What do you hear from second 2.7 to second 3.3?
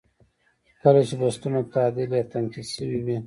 شوي وي.